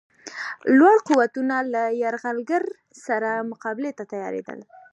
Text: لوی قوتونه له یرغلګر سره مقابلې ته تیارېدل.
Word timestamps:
لوی 0.77 0.97
قوتونه 1.07 1.55
له 1.73 1.83
یرغلګر 2.01 2.63
سره 3.05 3.29
مقابلې 3.51 3.91
ته 3.97 4.03
تیارېدل. 4.11 4.59